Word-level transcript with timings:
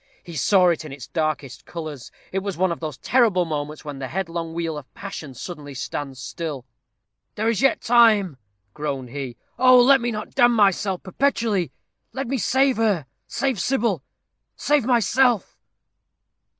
He 0.23 0.35
saw 0.35 0.69
it 0.69 0.83
in 0.83 0.91
its 0.91 1.05
darkest 1.07 1.67
colors. 1.67 2.11
It 2.31 2.39
was 2.39 2.57
one 2.57 2.71
of 2.71 2.79
those 2.79 2.97
terrible 2.97 3.45
moments 3.45 3.85
when 3.85 3.99
the 3.99 4.07
headlong 4.07 4.51
wheel 4.55 4.75
of 4.75 4.91
passion 4.95 5.35
stands 5.35 5.43
suddenly 5.79 6.15
still. 6.15 6.65
"There 7.35 7.47
is 7.47 7.61
yet 7.61 7.81
time," 7.81 8.37
groaned 8.73 9.11
he. 9.11 9.37
"Oh! 9.59 9.79
let 9.79 10.01
me 10.01 10.09
not 10.09 10.33
damn 10.33 10.53
myself 10.55 11.03
perpetually! 11.03 11.71
Let 12.13 12.27
me 12.27 12.39
save 12.39 12.77
her; 12.77 13.05
save 13.27 13.59
Sybil; 13.61 14.01
save 14.55 14.85
myself." 14.87 15.55